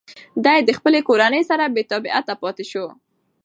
ده 0.43 0.53
د 0.67 0.69
خپلې 0.77 0.99
کورنۍ 1.07 1.41
سره 1.49 1.73
بېتابعیت 1.75 2.27
پاتې 2.41 2.65
شو. 2.71 2.85